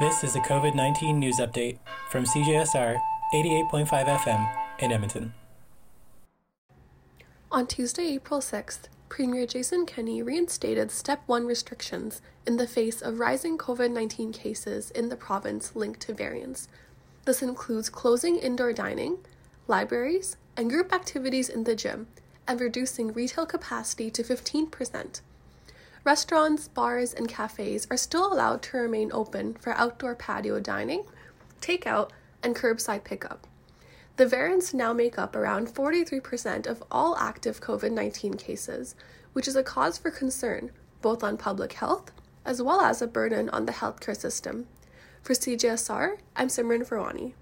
This 0.00 0.24
is 0.24 0.34
a 0.34 0.40
COVID 0.40 0.74
19 0.74 1.18
news 1.18 1.40
update 1.40 1.78
from 2.08 2.24
CJSR 2.24 2.98
88.5 3.34 3.86
FM 4.06 4.50
in 4.78 4.92
Edmonton. 4.92 5.34
On 7.52 7.66
Tuesday, 7.66 8.14
April 8.14 8.40
6th, 8.40 8.88
Premier 9.10 9.44
Jason 9.44 9.84
Kenney 9.84 10.22
reinstated 10.22 10.90
Step 10.90 11.20
1 11.26 11.44
restrictions 11.44 12.22
in 12.46 12.56
the 12.56 12.66
face 12.66 13.02
of 13.02 13.18
rising 13.18 13.58
COVID 13.58 13.92
19 13.92 14.32
cases 14.32 14.90
in 14.92 15.10
the 15.10 15.16
province 15.16 15.76
linked 15.76 16.00
to 16.00 16.14
variants. 16.14 16.68
This 17.26 17.42
includes 17.42 17.90
closing 17.90 18.38
indoor 18.38 18.72
dining, 18.72 19.18
libraries, 19.68 20.38
and 20.56 20.70
group 20.70 20.94
activities 20.94 21.50
in 21.50 21.64
the 21.64 21.76
gym, 21.76 22.06
and 22.48 22.58
reducing 22.58 23.12
retail 23.12 23.44
capacity 23.44 24.10
to 24.12 24.22
15%. 24.22 25.20
Restaurants, 26.02 26.68
bars, 26.68 27.12
and 27.12 27.28
cafes 27.28 27.86
are 27.90 27.96
still 27.96 28.32
allowed 28.32 28.62
to 28.62 28.78
remain 28.78 29.10
open 29.12 29.54
for 29.54 29.74
outdoor 29.74 30.14
patio 30.14 30.58
dining, 30.58 31.04
takeout, 31.60 32.10
and 32.42 32.56
curbside 32.56 33.04
pickup. 33.04 33.46
The 34.16 34.26
variants 34.26 34.72
now 34.72 34.92
make 34.92 35.18
up 35.18 35.36
around 35.36 35.68
43% 35.68 36.66
of 36.66 36.82
all 36.90 37.16
active 37.16 37.60
COVID 37.60 37.92
19 37.92 38.34
cases, 38.34 38.94
which 39.32 39.46
is 39.46 39.56
a 39.56 39.62
cause 39.62 39.98
for 39.98 40.10
concern 40.10 40.70
both 41.02 41.22
on 41.22 41.36
public 41.36 41.74
health 41.74 42.12
as 42.44 42.62
well 42.62 42.80
as 42.80 43.02
a 43.02 43.06
burden 43.06 43.48
on 43.50 43.66
the 43.66 43.72
healthcare 43.72 44.16
system. 44.16 44.66
For 45.22 45.34
CJSR, 45.34 46.18
I'm 46.34 46.48
Simran 46.48 46.88
Farwani. 46.88 47.34